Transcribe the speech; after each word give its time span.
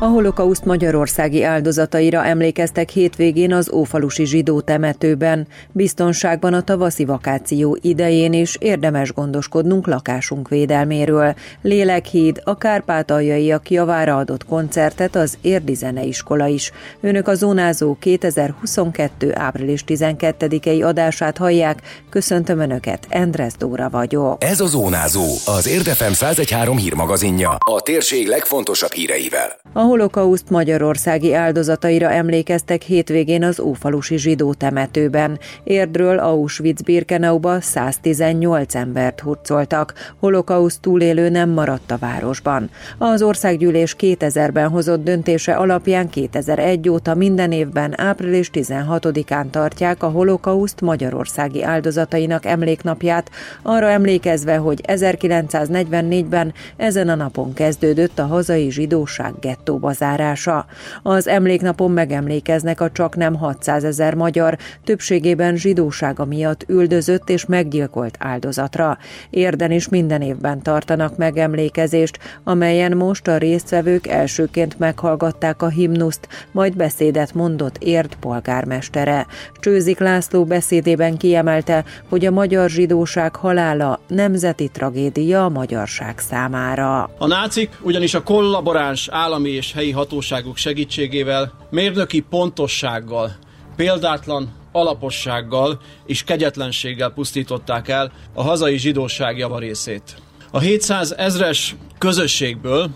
A 0.00 0.04
holokauszt 0.04 0.64
magyarországi 0.64 1.42
áldozataira 1.42 2.24
emlékeztek 2.24 2.88
hétvégén 2.88 3.52
az 3.52 3.70
Ófalusi 3.72 4.26
zsidó 4.26 4.60
temetőben. 4.60 5.46
Biztonságban 5.72 6.54
a 6.54 6.62
tavaszi 6.62 7.04
vakáció 7.04 7.78
idején 7.80 8.32
is 8.32 8.56
érdemes 8.60 9.12
gondoskodnunk 9.12 9.86
lakásunk 9.86 10.48
védelméről. 10.48 11.34
Lélekhíd, 11.62 12.40
a 12.44 12.58
Kárpátaljaiak 12.58 13.70
javára 13.70 14.16
adott 14.16 14.44
koncertet 14.44 15.16
az 15.16 15.38
Érdi 15.40 15.74
Zeneiskola 15.74 16.46
is. 16.46 16.72
Önök 17.00 17.28
a 17.28 17.34
Zónázó 17.34 17.96
2022. 18.00 19.32
április 19.34 19.84
12-i 19.86 20.84
adását 20.84 21.36
hallják. 21.36 21.82
Köszöntöm 22.10 22.58
Önöket, 22.58 23.06
Endres 23.08 23.52
Dóra 23.58 23.88
vagyok. 23.90 24.44
Ez 24.44 24.60
a 24.60 24.66
Zónázó, 24.66 25.26
az 25.46 25.68
Érdefem 25.68 26.12
113 26.12 26.76
hírmagazinja. 26.76 27.56
A 27.58 27.80
térség 27.80 28.26
legfontosabb 28.26 28.92
híreivel. 28.92 29.56
A 29.72 29.86
holokauszt 29.88 30.50
magyarországi 30.50 31.34
áldozataira 31.34 32.10
emlékeztek 32.10 32.82
hétvégén 32.82 33.44
az 33.44 33.60
Ófalusi 33.60 34.18
zsidó 34.18 34.54
temetőben. 34.54 35.38
Érdről 35.64 36.18
Auschwitz-Birkenauba 36.18 37.60
118 37.60 38.74
embert 38.74 39.20
hurcoltak. 39.20 39.94
Holokauszt 40.20 40.80
túlélő 40.80 41.28
nem 41.28 41.50
maradt 41.50 41.90
a 41.90 41.96
városban. 41.96 42.70
Az 42.98 43.22
országgyűlés 43.22 43.96
2000-ben 43.98 44.68
hozott 44.68 45.04
döntése 45.04 45.54
alapján 45.54 46.08
2001 46.08 46.88
óta 46.88 47.14
minden 47.14 47.52
évben 47.52 48.00
április 48.00 48.50
16-án 48.52 49.50
tartják 49.50 50.02
a 50.02 50.08
holokauszt 50.08 50.80
magyarországi 50.80 51.62
áldozatainak 51.62 52.44
emléknapját, 52.44 53.30
arra 53.62 53.88
emlékezve, 53.88 54.56
hogy 54.56 54.80
1944-ben 54.86 56.52
ezen 56.76 57.08
a 57.08 57.14
napon 57.14 57.52
kezdődött 57.52 58.18
a 58.18 58.26
hazai 58.26 58.70
zsidóság 58.70 59.32
gettó 59.40 59.76
autóba 59.78 59.92
zárása. 59.92 60.66
Az 61.02 61.28
emléknapon 61.28 61.90
megemlékeznek 61.90 62.80
a 62.80 62.90
csak 62.90 63.16
nem 63.16 63.34
600 63.34 63.84
ezer 63.84 64.14
magyar, 64.14 64.56
többségében 64.84 65.56
zsidósága 65.56 66.24
miatt 66.24 66.64
üldözött 66.68 67.30
és 67.30 67.46
meggyilkolt 67.46 68.16
áldozatra. 68.18 68.98
Érden 69.30 69.70
is 69.70 69.88
minden 69.88 70.22
évben 70.22 70.62
tartanak 70.62 71.16
megemlékezést, 71.16 72.18
amelyen 72.44 72.96
most 72.96 73.28
a 73.28 73.36
résztvevők 73.36 74.06
elsőként 74.06 74.78
meghallgatták 74.78 75.62
a 75.62 75.68
himnuszt, 75.68 76.28
majd 76.52 76.76
beszédet 76.76 77.34
mondott 77.34 77.76
Érd 77.78 78.14
polgármestere. 78.14 79.26
Csőzik 79.60 79.98
László 79.98 80.44
beszédében 80.44 81.16
kiemelte, 81.16 81.84
hogy 82.08 82.26
a 82.26 82.30
magyar 82.30 82.70
zsidóság 82.70 83.36
halála 83.36 84.00
nemzeti 84.08 84.68
tragédia 84.68 85.44
a 85.44 85.48
magyarság 85.48 86.18
számára. 86.18 87.10
A 87.18 87.26
nácik 87.26 87.70
ugyanis 87.82 88.14
a 88.14 88.22
kollaboráns 88.22 89.08
állami 89.10 89.50
és 89.50 89.67
helyi 89.72 89.90
hatóságok 89.90 90.56
segítségével, 90.56 91.52
mérnöki 91.70 92.20
pontossággal, 92.20 93.36
példátlan 93.76 94.52
alapossággal 94.72 95.80
és 96.06 96.24
kegyetlenséggel 96.24 97.10
pusztították 97.10 97.88
el 97.88 98.12
a 98.34 98.42
hazai 98.42 98.78
zsidóság 98.78 99.38
javarészét. 99.38 100.16
A 100.50 100.58
700 100.58 101.12
ezres 101.12 101.76
közösségből 101.98 102.90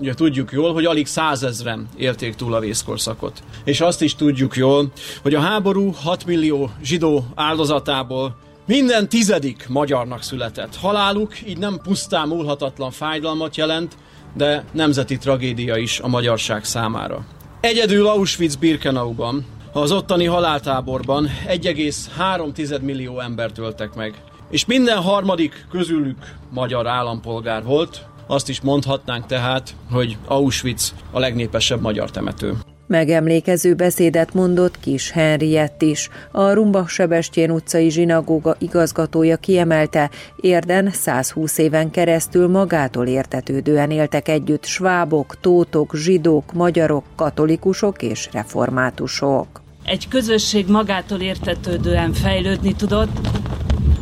Ugye 0.00 0.14
tudjuk 0.14 0.52
jól, 0.52 0.72
hogy 0.72 0.84
alig 0.84 1.06
százezren 1.06 1.88
élték 1.96 2.34
túl 2.34 2.54
a 2.54 2.60
vészkorszakot. 2.60 3.42
És 3.64 3.80
azt 3.80 4.02
is 4.02 4.14
tudjuk 4.14 4.56
jól, 4.56 4.92
hogy 5.22 5.34
a 5.34 5.40
háború 5.40 5.92
6 5.92 6.26
millió 6.26 6.70
zsidó 6.82 7.24
áldozatából 7.34 8.36
minden 8.66 9.08
tizedik 9.08 9.68
magyarnak 9.68 10.22
született. 10.22 10.76
Haláluk 10.76 11.48
így 11.48 11.58
nem 11.58 11.80
pusztán 11.82 12.28
múlhatatlan 12.28 12.90
fájdalmat 12.90 13.56
jelent, 13.56 13.96
de 14.36 14.64
nemzeti 14.72 15.16
tragédia 15.16 15.76
is 15.76 16.00
a 16.00 16.08
magyarság 16.08 16.64
számára. 16.64 17.24
Egyedül 17.60 18.06
Auschwitz-Birkenauban, 18.06 19.44
az 19.72 19.92
ottani 19.92 20.24
haláltáborban 20.24 21.28
1,3 21.48 22.80
millió 22.80 23.20
embert 23.20 23.58
öltek 23.58 23.94
meg, 23.94 24.14
és 24.50 24.66
minden 24.66 25.02
harmadik 25.02 25.66
közülük 25.70 26.34
magyar 26.50 26.86
állampolgár 26.86 27.64
volt, 27.64 28.06
azt 28.26 28.48
is 28.48 28.60
mondhatnánk 28.60 29.26
tehát, 29.26 29.74
hogy 29.90 30.16
Auschwitz 30.26 30.94
a 31.10 31.18
legnépesebb 31.18 31.80
magyar 31.80 32.10
temető. 32.10 32.54
Megemlékező 32.86 33.74
beszédet 33.74 34.34
mondott 34.34 34.80
Kis 34.80 35.10
Henriett 35.10 35.82
is. 35.82 36.08
A 36.30 36.50
Rumbach 36.50 36.88
Sebestyén 36.88 37.50
utcai 37.50 37.90
zsinagóga 37.90 38.56
igazgatója 38.58 39.36
kiemelte, 39.36 40.10
érden 40.36 40.90
120 40.90 41.58
éven 41.58 41.90
keresztül 41.90 42.48
magától 42.48 43.06
értetődően 43.06 43.90
éltek 43.90 44.28
együtt 44.28 44.64
svábok, 44.64 45.40
tótok, 45.40 45.96
zsidók, 45.96 46.52
magyarok, 46.52 47.04
katolikusok 47.16 48.02
és 48.02 48.28
reformátusok. 48.32 49.46
Egy 49.84 50.08
közösség 50.08 50.68
magától 50.68 51.20
értetődően 51.20 52.12
fejlődni 52.12 52.74
tudott, 52.74 53.28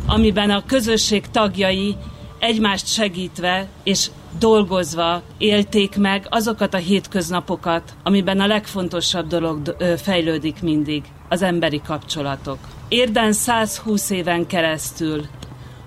amiben 0.05 0.49
a 0.49 0.65
közösség 0.65 1.23
tagjai 1.31 1.95
egymást 2.39 2.87
segítve 2.87 3.67
és 3.83 4.09
dolgozva 4.39 5.21
élték 5.37 5.97
meg 5.97 6.25
azokat 6.29 6.73
a 6.73 6.77
hétköznapokat, 6.77 7.93
amiben 8.03 8.39
a 8.39 8.47
legfontosabb 8.47 9.27
dolog 9.27 9.75
fejlődik 9.97 10.61
mindig, 10.61 11.03
az 11.29 11.41
emberi 11.41 11.81
kapcsolatok. 11.87 12.57
Érden 12.87 13.33
120 13.33 14.09
éven 14.09 14.47
keresztül 14.47 15.25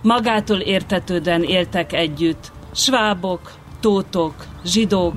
magától 0.03 0.59
értetődően 0.59 1.42
éltek 1.42 1.92
együtt 1.92 2.53
svábok, 2.75 3.53
tótok, 3.81 4.34
zsidók, 4.65 5.15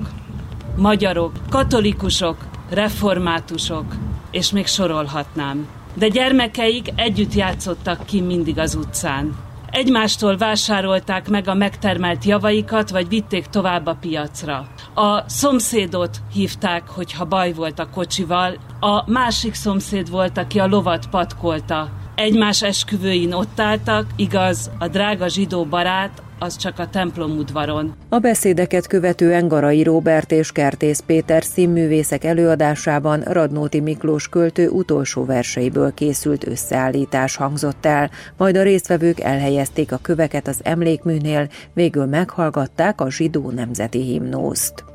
magyarok, 0.76 1.32
katolikusok, 1.50 2.36
reformátusok, 2.70 3.84
és 4.30 4.50
még 4.50 4.66
sorolhatnám. 4.66 5.68
De 5.94 6.08
gyermekeik 6.08 6.92
együtt 6.94 7.34
játszottak 7.34 8.06
ki 8.06 8.20
mindig 8.20 8.58
az 8.58 8.74
utcán. 8.74 9.36
Egymástól 9.72 10.36
vásárolták 10.36 11.28
meg 11.28 11.48
a 11.48 11.54
megtermelt 11.54 12.24
javaikat, 12.24 12.90
vagy 12.90 13.08
vitték 13.08 13.46
tovább 13.46 13.86
a 13.86 13.96
piacra. 14.00 14.66
A 14.94 15.28
szomszédot 15.28 16.16
hívták, 16.32 16.88
hogyha 16.88 17.24
baj 17.24 17.52
volt 17.52 17.78
a 17.78 17.90
kocsival, 17.90 18.56
a 18.80 19.10
másik 19.10 19.54
szomszéd 19.54 20.10
volt, 20.10 20.38
aki 20.38 20.58
a 20.58 20.66
lovat 20.66 21.08
patkolta. 21.08 21.88
Egymás 22.14 22.62
esküvőin 22.62 23.32
ott 23.32 23.60
álltak, 23.60 24.06
igaz, 24.16 24.70
a 24.78 24.88
drága 24.88 25.28
zsidó 25.28 25.64
barát 25.64 26.21
az 26.42 26.56
csak 26.56 26.78
a 26.78 26.88
templom 26.88 27.30
udvaron. 27.38 27.94
A 28.08 28.18
beszédeket 28.18 28.86
követően 28.86 29.48
Garai 29.48 29.82
Róbert 29.82 30.32
és 30.32 30.52
Kertész 30.52 31.02
Péter 31.06 31.44
színművészek 31.44 32.24
előadásában 32.24 33.20
Radnóti 33.20 33.80
Miklós 33.80 34.28
költő 34.28 34.68
utolsó 34.68 35.24
verseiből 35.24 35.94
készült 35.94 36.46
összeállítás 36.46 37.36
hangzott 37.36 37.86
el, 37.86 38.10
majd 38.36 38.56
a 38.56 38.62
résztvevők 38.62 39.20
elhelyezték 39.20 39.92
a 39.92 39.98
köveket 40.02 40.48
az 40.48 40.60
emlékműnél, 40.62 41.48
végül 41.74 42.06
meghallgatták 42.06 43.00
a 43.00 43.10
zsidó 43.10 43.50
nemzeti 43.50 44.02
himnószt. 44.02 44.91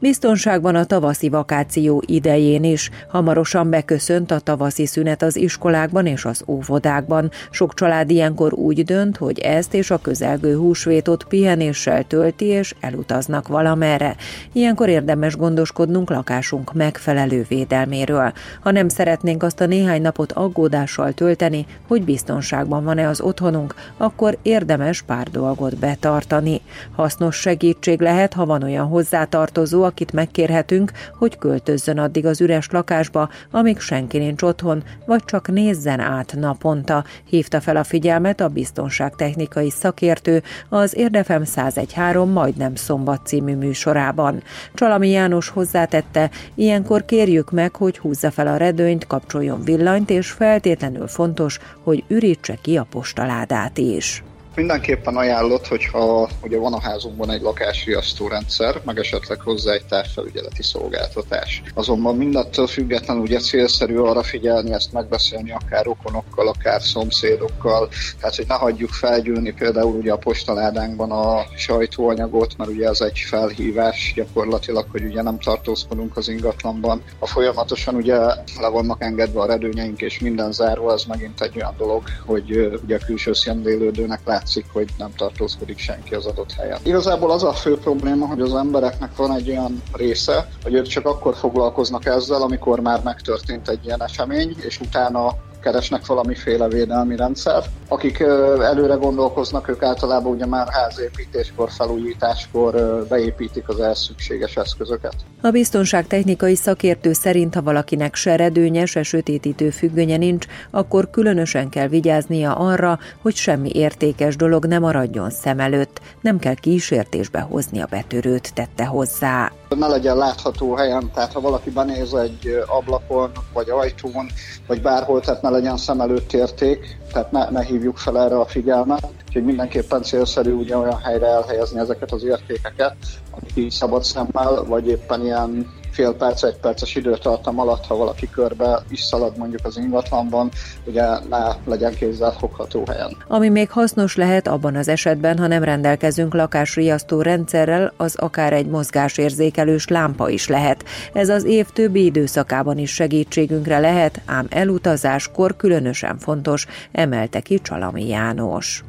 Biztonságban 0.00 0.74
a 0.74 0.84
tavaszi 0.84 1.28
vakáció 1.28 2.02
idején 2.06 2.64
is. 2.64 2.90
Hamarosan 3.08 3.70
beköszönt 3.70 4.30
a 4.30 4.38
tavaszi 4.38 4.86
szünet 4.86 5.22
az 5.22 5.36
iskolákban 5.36 6.06
és 6.06 6.24
az 6.24 6.42
óvodákban. 6.46 7.30
Sok 7.50 7.74
család 7.74 8.10
ilyenkor 8.10 8.52
úgy 8.52 8.84
dönt, 8.84 9.16
hogy 9.16 9.38
ezt 9.38 9.74
és 9.74 9.90
a 9.90 9.98
közelgő 9.98 10.56
húsvétot 10.56 11.24
pihenéssel 11.24 12.04
tölti 12.04 12.44
és 12.44 12.74
elutaznak 12.80 13.48
valamerre. 13.48 14.16
Ilyenkor 14.52 14.88
érdemes 14.88 15.36
gondoskodnunk 15.36 16.10
lakásunk 16.10 16.72
megfelelő 16.72 17.46
védelméről. 17.48 18.32
Ha 18.60 18.70
nem 18.70 18.88
szeretnénk 18.88 19.42
azt 19.42 19.60
a 19.60 19.66
néhány 19.66 20.02
napot 20.02 20.32
aggódással 20.32 21.12
tölteni, 21.12 21.66
hogy 21.88 22.02
biztonságban 22.04 22.84
van-e 22.84 23.08
az 23.08 23.20
otthonunk, 23.20 23.74
akkor 23.96 24.38
érdemes 24.42 25.02
pár 25.02 25.28
dolgot 25.28 25.76
betartani. 25.76 26.60
Hasznos 26.96 27.36
segítség 27.36 28.00
lehet, 28.00 28.32
ha 28.32 28.46
van 28.46 28.62
olyan 28.62 28.86
hozzátartozó, 28.86 29.88
akit 29.90 30.12
megkérhetünk, 30.12 30.92
hogy 31.18 31.38
költözzön 31.38 31.98
addig 31.98 32.26
az 32.26 32.40
üres 32.40 32.68
lakásba, 32.70 33.28
amíg 33.50 33.78
senki 33.78 34.18
nincs 34.18 34.42
otthon, 34.42 34.82
vagy 35.06 35.24
csak 35.24 35.50
nézzen 35.50 36.00
át 36.00 36.34
naponta, 36.36 37.04
hívta 37.24 37.60
fel 37.60 37.76
a 37.76 37.84
figyelmet 37.84 38.40
a 38.40 38.48
biztonságtechnikai 38.48 39.70
szakértő 39.70 40.42
az 40.68 40.96
Érdefem 40.96 41.42
1013 41.42 42.30
majdnem 42.30 42.74
szombat 42.74 43.26
című 43.26 43.54
műsorában. 43.54 44.42
Csalami 44.74 45.10
János 45.10 45.48
hozzátette, 45.48 46.30
ilyenkor 46.54 47.04
kérjük 47.04 47.50
meg, 47.50 47.76
hogy 47.76 47.98
húzza 47.98 48.30
fel 48.30 48.46
a 48.46 48.56
redőnyt, 48.56 49.06
kapcsoljon 49.06 49.62
villanyt, 49.64 50.10
és 50.10 50.30
feltétlenül 50.30 51.06
fontos, 51.06 51.58
hogy 51.82 52.04
ürítse 52.08 52.58
ki 52.62 52.76
a 52.76 52.86
postaládát 52.90 53.78
is. 53.78 54.22
Mindenképpen 54.54 55.16
ajánlott, 55.16 55.66
hogyha 55.66 56.28
ugye 56.42 56.58
van 56.58 56.72
a 56.72 56.80
házunkban 56.80 57.30
egy 57.30 57.40
lakásriasztó 57.40 58.28
rendszer, 58.28 58.80
meg 58.84 58.98
esetleg 58.98 59.40
hozzá 59.40 59.72
egy 59.72 59.84
távfelügyeleti 59.84 60.62
szolgáltatás. 60.62 61.62
Azonban 61.74 62.16
mindattól 62.16 62.66
függetlenül 62.66 63.22
ugye 63.22 63.38
célszerű 63.38 63.96
arra 63.96 64.22
figyelni, 64.22 64.72
ezt 64.72 64.92
megbeszélni 64.92 65.52
akár 65.52 65.86
okonokkal, 65.86 66.48
akár 66.48 66.82
szomszédokkal, 66.82 67.88
tehát 68.20 68.36
hogy 68.36 68.44
ne 68.48 68.54
hagyjuk 68.54 68.90
felgyűlni 68.90 69.52
például 69.52 69.94
ugye 69.96 70.12
a 70.12 70.16
postaládánkban 70.16 71.10
a 71.10 71.44
sajtóanyagot, 71.56 72.56
mert 72.56 72.70
ugye 72.70 72.88
ez 72.88 73.00
egy 73.00 73.18
felhívás 73.18 74.12
gyakorlatilag, 74.16 74.86
hogy 74.90 75.04
ugye 75.04 75.22
nem 75.22 75.38
tartózkodunk 75.38 76.16
az 76.16 76.28
ingatlanban. 76.28 77.02
A 77.18 77.26
folyamatosan 77.26 77.94
ugye 77.94 78.18
le 78.60 78.68
vannak 78.70 79.02
engedve 79.02 79.40
a 79.40 79.46
redőnyeink 79.46 80.00
és 80.00 80.18
minden 80.18 80.52
zárva, 80.52 80.92
ez 80.92 81.04
megint 81.04 81.40
egy 81.40 81.56
olyan 81.56 81.74
dolog, 81.78 82.02
hogy 82.26 82.78
ugye 82.84 82.96
a 82.96 83.04
külső 83.06 83.32
szemlélődőnek 83.32 84.20
látszik, 84.40 84.66
hogy 84.72 84.88
nem 84.98 85.10
tartózkodik 85.16 85.78
senki 85.78 86.14
az 86.14 86.26
adott 86.26 86.52
helyen. 86.52 86.78
Igazából 86.82 87.30
az 87.30 87.44
a 87.44 87.52
fő 87.52 87.78
probléma, 87.78 88.26
hogy 88.26 88.40
az 88.40 88.54
embereknek 88.54 89.16
van 89.16 89.34
egy 89.34 89.50
olyan 89.50 89.82
része, 89.92 90.48
hogy 90.62 90.74
ők 90.74 90.86
csak 90.86 91.06
akkor 91.06 91.36
foglalkoznak 91.36 92.06
ezzel, 92.06 92.42
amikor 92.42 92.80
már 92.80 93.02
megtörtént 93.02 93.68
egy 93.68 93.84
ilyen 93.84 94.02
esemény, 94.02 94.56
és 94.60 94.80
utána 94.80 95.34
keresnek 95.60 96.06
valamiféle 96.06 96.68
védelmi 96.68 97.16
rendszer. 97.16 97.64
Akik 97.88 98.20
előre 98.60 98.94
gondolkoznak, 98.94 99.68
ők 99.68 99.82
általában 99.82 100.32
ugye 100.32 100.46
már 100.46 100.66
házépítéskor, 100.70 101.70
felújításkor 101.70 102.74
beépítik 103.08 103.68
az 103.68 103.80
ehhez 103.80 103.98
szükséges 103.98 104.56
eszközöket. 104.56 105.14
A 105.42 105.50
biztonságtechnikai 105.50 106.54
szakértő 106.54 107.12
szerint, 107.12 107.54
ha 107.54 107.62
valakinek 107.62 108.14
se 108.14 108.36
redőnye, 108.36 108.86
se 108.86 109.02
sötétítő 109.02 109.70
függönye 109.70 110.16
nincs, 110.16 110.46
akkor 110.70 111.10
különösen 111.10 111.68
kell 111.68 111.88
vigyáznia 111.88 112.54
arra, 112.54 112.98
hogy 113.22 113.34
semmi 113.34 113.70
értékes 113.72 114.36
dolog 114.36 114.66
nem 114.66 114.80
maradjon 114.80 115.30
szem 115.30 115.60
előtt, 115.60 116.00
nem 116.20 116.38
kell 116.38 116.54
kísértésbe 116.54 117.40
hozni 117.40 117.80
a 117.80 117.86
betörőt, 117.90 118.54
tette 118.54 118.84
hozzá. 118.84 119.52
Ne 119.78 119.86
legyen 119.86 120.16
látható 120.16 120.74
helyen, 120.74 121.10
tehát 121.14 121.32
ha 121.32 121.40
valaki 121.40 121.70
benéz 121.70 122.14
egy 122.14 122.62
ablakon, 122.66 123.30
vagy 123.52 123.70
ajtón, 123.70 124.26
vagy 124.66 124.82
bárhol, 124.82 125.20
tehát 125.20 125.42
ne 125.42 125.49
legyen 125.50 125.76
szem 125.76 126.00
előtt 126.00 126.32
érték, 126.32 126.98
tehát 127.12 127.32
ne, 127.32 127.50
ne 127.50 127.64
hívjuk 127.64 127.96
fel 127.96 128.18
erre 128.18 128.38
a 128.38 128.46
figyelmet. 128.46 129.08
Úgyhogy 129.26 129.44
mindenképpen 129.44 130.02
célszerű 130.02 130.52
ugye 130.52 130.76
olyan 130.76 130.98
helyre 130.98 131.26
elhelyezni 131.26 131.80
ezeket 131.80 132.12
az 132.12 132.24
értékeket, 132.24 132.96
amik 133.30 133.56
így 133.56 133.70
szabad 133.70 134.04
szemmel, 134.04 134.64
vagy 134.64 134.88
éppen 134.88 135.24
ilyen 135.24 135.79
fél 135.90 136.14
perc, 136.14 136.42
egy 136.42 136.56
perces 136.56 136.94
időtartam 136.94 137.58
alatt, 137.60 137.86
ha 137.86 137.96
valaki 137.96 138.30
körbe 138.30 138.82
is 138.88 139.00
szalad 139.00 139.36
mondjuk 139.36 139.60
az 139.64 139.76
ingatlanban, 139.76 140.50
ugye 140.84 141.04
ne 141.28 141.38
legyen 141.64 141.94
kézzel 141.94 142.32
fogható 142.32 142.84
helyen. 142.88 143.16
Ami 143.28 143.48
még 143.48 143.70
hasznos 143.70 144.16
lehet 144.16 144.48
abban 144.48 144.76
az 144.76 144.88
esetben, 144.88 145.38
ha 145.38 145.46
nem 145.46 145.64
rendelkezünk 145.64 146.34
lakásriasztó 146.34 147.22
rendszerrel, 147.22 147.92
az 147.96 148.16
akár 148.16 148.52
egy 148.52 148.66
mozgásérzékelős 148.66 149.88
lámpa 149.88 150.28
is 150.28 150.48
lehet. 150.48 150.84
Ez 151.12 151.28
az 151.28 151.44
év 151.44 151.66
többi 151.66 152.04
időszakában 152.04 152.78
is 152.78 152.90
segítségünkre 152.90 153.78
lehet, 153.78 154.20
ám 154.26 154.46
elutazáskor 154.50 155.56
különösen 155.56 156.18
fontos, 156.18 156.66
emelte 156.92 157.40
ki 157.40 157.58
Csalami 157.58 158.08
János. 158.08 158.84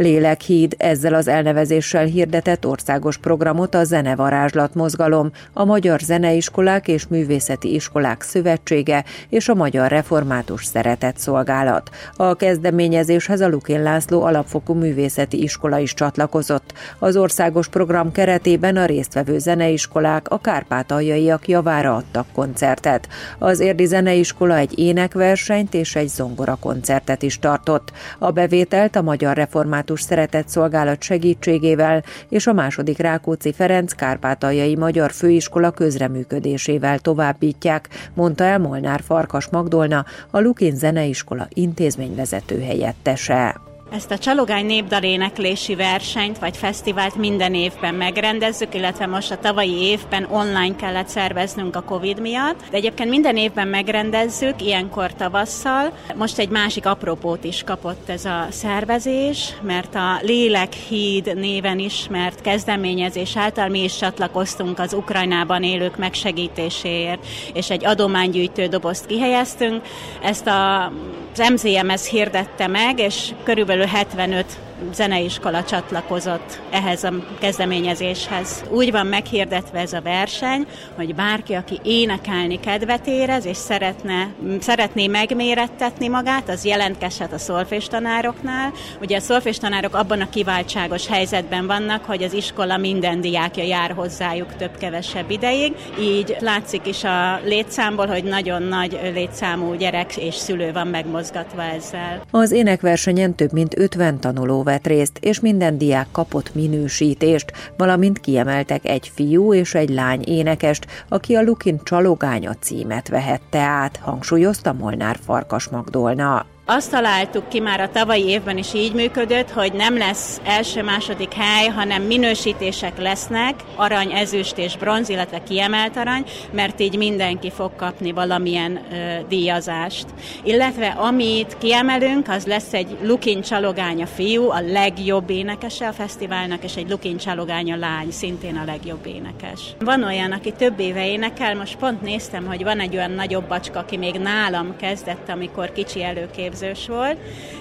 Lélekhíd 0.00 0.74
ezzel 0.78 1.14
az 1.14 1.28
elnevezéssel 1.28 2.04
hirdetett 2.04 2.66
országos 2.66 3.18
programot 3.18 3.74
a 3.74 3.84
Zenevarázslat 3.84 4.74
mozgalom, 4.74 5.30
a 5.52 5.64
Magyar 5.64 6.00
Zeneiskolák 6.00 6.88
és 6.88 7.06
Művészeti 7.06 7.74
Iskolák 7.74 8.22
Szövetsége 8.22 9.04
és 9.28 9.48
a 9.48 9.54
Magyar 9.54 9.90
Református 9.90 10.64
Szeretett 10.64 11.18
Szolgálat. 11.18 11.90
A 12.16 12.34
kezdeményezéshez 12.34 13.40
a 13.40 13.48
Lukén 13.48 13.82
László 13.82 14.22
Alapfokú 14.22 14.74
Művészeti 14.74 15.42
Iskola 15.42 15.78
is 15.78 15.94
csatlakozott. 15.94 16.72
Az 16.98 17.16
országos 17.16 17.68
program 17.68 18.12
keretében 18.12 18.76
a 18.76 18.84
résztvevő 18.84 19.38
zeneiskolák 19.38 20.28
a 20.28 20.40
kárpátaljaiak 20.40 21.48
javára 21.48 21.96
adtak 21.96 22.26
koncertet. 22.32 23.08
Az 23.38 23.60
Érdi 23.60 23.84
Zeneiskola 23.86 24.56
egy 24.56 24.78
énekversenyt 24.78 25.74
és 25.74 25.96
egy 25.96 26.08
zongora 26.08 26.56
koncertet 26.60 27.22
is 27.22 27.38
tartott. 27.38 27.92
A 28.18 28.30
bevételt 28.30 28.96
a 28.96 29.02
Magyar 29.02 29.36
Református 29.36 29.88
Református 29.90 30.00
Szeretett 30.00 30.48
Szolgálat 30.48 31.02
segítségével 31.02 32.02
és 32.28 32.46
a 32.46 32.52
második 32.52 32.98
Rákóczi 32.98 33.52
Ferenc 33.52 33.92
Kárpátaljai 33.92 34.76
Magyar 34.76 35.12
Főiskola 35.12 35.70
közreműködésével 35.70 36.98
továbbítják, 36.98 37.88
mondta 38.14 38.44
el 38.44 38.58
Molnár 38.58 39.00
Farkas 39.00 39.48
Magdolna, 39.48 40.04
a 40.30 40.40
Lukin 40.40 40.74
Zeneiskola 40.74 41.48
intézményvezető 41.54 42.60
helyettese. 42.60 43.69
Ezt 43.92 44.10
a 44.10 44.18
Csalogány 44.18 44.66
népdaléneklési 44.66 45.74
versenyt 45.74 46.38
vagy 46.38 46.56
fesztivált 46.56 47.16
minden 47.16 47.54
évben 47.54 47.94
megrendezzük, 47.94 48.74
illetve 48.74 49.06
most 49.06 49.30
a 49.30 49.38
tavalyi 49.38 49.82
évben 49.82 50.26
online 50.30 50.76
kellett 50.76 51.08
szerveznünk 51.08 51.76
a 51.76 51.82
Covid 51.82 52.20
miatt. 52.20 52.56
De 52.70 52.76
egyébként 52.76 53.10
minden 53.10 53.36
évben 53.36 53.68
megrendezzük, 53.68 54.62
ilyenkor 54.62 55.14
tavasszal. 55.14 55.92
Most 56.14 56.38
egy 56.38 56.48
másik 56.48 56.86
apropót 56.86 57.44
is 57.44 57.62
kapott 57.62 58.08
ez 58.08 58.24
a 58.24 58.46
szervezés, 58.50 59.52
mert 59.62 59.94
a 59.94 60.18
Lélekhíd 60.22 61.34
néven 61.34 61.78
ismert 61.78 62.40
kezdeményezés 62.40 63.36
által 63.36 63.68
mi 63.68 63.82
is 63.82 63.96
csatlakoztunk 63.96 64.78
az 64.78 64.92
Ukrajnában 64.92 65.62
élők 65.62 65.96
megsegítéséért, 65.96 67.26
és 67.52 67.70
egy 67.70 67.84
adománygyűjtő 67.84 68.66
dobozt 68.66 69.06
kihelyeztünk. 69.06 69.82
Ezt 70.22 70.46
a 70.46 70.92
az 71.38 71.48
MZMS 71.52 72.08
hirdette 72.08 72.66
meg, 72.66 72.98
és 72.98 73.30
körülbelül 73.42 73.79
75 73.86 74.69
zeneiskola 74.94 75.64
csatlakozott 75.64 76.60
ehhez 76.70 77.04
a 77.04 77.12
kezdeményezéshez. 77.38 78.64
Úgy 78.70 78.90
van 78.90 79.06
meghirdetve 79.06 79.78
ez 79.78 79.92
a 79.92 80.00
verseny, 80.00 80.66
hogy 80.94 81.14
bárki, 81.14 81.54
aki 81.54 81.80
énekelni 81.82 82.60
kedvet 82.60 83.06
érez, 83.06 83.44
és 83.44 83.56
szeretne, 83.56 84.28
szeretné 84.60 85.06
megmérettetni 85.06 86.08
magát, 86.08 86.48
az 86.48 86.64
jelentkezhet 86.64 87.32
a 87.32 87.38
szolféstanároknál. 87.38 88.72
Ugye 89.00 89.16
a 89.16 89.20
szolféstanárok 89.20 89.94
abban 89.94 90.20
a 90.20 90.28
kiváltságos 90.28 91.06
helyzetben 91.06 91.66
vannak, 91.66 92.04
hogy 92.04 92.22
az 92.22 92.32
iskola 92.32 92.76
minden 92.76 93.20
diákja 93.20 93.64
jár 93.64 93.92
hozzájuk 93.92 94.56
több-kevesebb 94.56 95.30
ideig, 95.30 95.74
így 96.00 96.36
látszik 96.40 96.86
is 96.86 97.04
a 97.04 97.40
létszámból, 97.44 98.06
hogy 98.06 98.24
nagyon 98.24 98.62
nagy 98.62 99.00
létszámú 99.14 99.74
gyerek 99.74 100.16
és 100.16 100.34
szülő 100.34 100.72
van 100.72 100.86
megmozgatva 100.86 101.62
ezzel. 101.62 102.22
Az 102.30 102.50
énekversenyen 102.50 103.34
több 103.34 103.52
mint 103.52 103.78
50 103.78 104.20
tanuló 104.20 104.62
vett 104.70 104.86
részt, 104.86 105.18
és 105.18 105.40
minden 105.40 105.78
diák 105.78 106.06
kapott 106.12 106.54
minősítést, 106.54 107.52
valamint 107.76 108.20
kiemeltek 108.20 108.84
egy 108.84 109.10
fiú 109.14 109.54
és 109.54 109.74
egy 109.74 109.88
lány 109.88 110.22
énekest, 110.26 110.86
aki 111.08 111.34
a 111.34 111.42
Lukin 111.42 111.80
csalogánya 111.82 112.54
címet 112.54 113.08
vehette 113.08 113.58
át, 113.58 113.96
hangsúlyozta 113.96 114.72
Molnár 114.72 115.18
Farkas 115.24 115.68
Magdolna. 115.68 116.46
Azt 116.72 116.90
találtuk 116.90 117.48
ki 117.48 117.60
már 117.60 117.80
a 117.80 117.90
tavalyi 117.90 118.26
évben 118.26 118.58
is 118.58 118.74
így 118.74 118.92
működött, 118.92 119.50
hogy 119.50 119.72
nem 119.72 119.98
lesz 119.98 120.40
első-második 120.44 121.32
hely, 121.32 121.66
hanem 121.66 122.02
minősítések 122.02 122.98
lesznek, 122.98 123.54
arany, 123.76 124.12
ezüst 124.12 124.58
és 124.58 124.76
bronz, 124.76 125.08
illetve 125.08 125.42
kiemelt 125.42 125.96
arany, 125.96 126.24
mert 126.52 126.80
így 126.80 126.96
mindenki 126.96 127.50
fog 127.50 127.76
kapni 127.76 128.12
valamilyen 128.12 128.80
ö, 128.92 129.26
díjazást. 129.28 130.06
Illetve 130.44 130.86
amit 130.86 131.56
kiemelünk, 131.58 132.28
az 132.28 132.46
lesz 132.46 132.72
egy 132.72 132.96
Lukin 133.02 133.40
csalogánya 133.40 134.06
fiú, 134.06 134.50
a 134.50 134.60
legjobb 134.60 135.30
énekese 135.30 135.86
a 135.88 135.92
fesztiválnak, 135.92 136.64
és 136.64 136.76
egy 136.76 136.90
Lukin 136.90 137.16
csalogánya 137.16 137.76
lány, 137.76 138.10
szintén 138.10 138.56
a 138.56 138.64
legjobb 138.64 139.06
énekes. 139.06 139.60
Van 139.78 140.02
olyan, 140.02 140.32
aki 140.32 140.52
több 140.52 140.80
éve 140.80 141.06
énekel, 141.06 141.54
most 141.54 141.76
pont 141.76 142.02
néztem, 142.02 142.46
hogy 142.46 142.62
van 142.62 142.80
egy 142.80 142.94
olyan 142.94 143.10
nagyobb 143.10 143.48
bacska, 143.48 143.78
aki 143.78 143.96
még 143.96 144.14
nálam 144.14 144.76
kezdett, 144.76 145.28
amikor 145.28 145.72
kicsi 145.72 146.02
előképző 146.04 146.58
képzős 146.60 146.86
volt, 146.86 147.16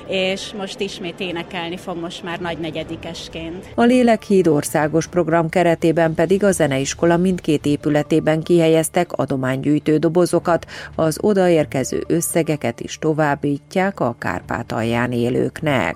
és 0.07 0.53
most 0.57 0.79
ismét 0.79 1.19
énekelni 1.19 1.77
fog 1.77 1.97
most 1.97 2.23
már 2.23 2.39
nagy 2.39 2.57
negyedikesként. 2.57 3.65
A 3.75 3.83
Lélekhíd 3.83 4.47
országos 4.47 5.07
program 5.07 5.49
keretében 5.49 6.13
pedig 6.13 6.43
a 6.43 6.51
zeneiskola 6.51 7.17
mindkét 7.17 7.65
épületében 7.65 8.41
kihelyeztek 8.41 9.11
adománygyűjtő 9.11 9.97
dobozokat, 9.97 10.65
az 10.95 11.17
odaérkező 11.21 12.03
összegeket 12.07 12.79
is 12.79 12.97
továbbítják 12.99 13.99
a 13.99 14.15
Kárpátalján 14.19 15.11
élőknek. 15.11 15.95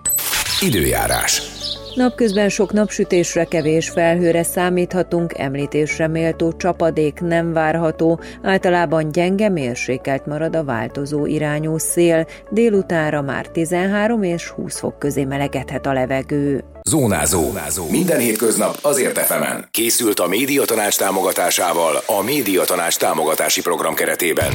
Időjárás. 0.64 1.42
Napközben 1.96 2.50
sok 2.50 2.72
napsütésre, 2.72 3.44
kevés 3.44 3.90
felhőre 3.90 4.44
számíthatunk, 4.44 5.38
említésre 5.38 6.08
méltó 6.08 6.54
csapadék 6.58 7.20
nem 7.20 7.54
várható, 7.54 8.20
általában 8.44 9.12
gyenge 9.12 9.50
mérsékelt 9.50 10.26
marad 10.26 10.56
a 10.56 10.64
változó 10.64 11.26
irányú 11.26 11.78
szél, 11.78 12.28
délutánra 12.50 13.22
már 13.22 13.48
13 13.48 14.24
és 14.24 14.48
20 14.48 14.80
fok 14.80 15.00
közé 15.00 15.24
melegedhet 15.24 15.86
a 15.86 15.94
levegő. 15.94 16.64
Zónázó. 16.90 17.42
Zónázó. 17.42 17.90
Minden 17.90 18.20
hétköznap 18.20 18.78
azért 18.82 19.18
efemen. 19.18 19.68
Készült 19.72 20.20
a 20.20 20.28
médiatanács 20.28 20.98
támogatásával 20.98 22.04
a 22.06 22.24
médiatanács 22.24 22.98
támogatási 22.98 23.62
program 23.62 23.94
keretében. 23.94 24.52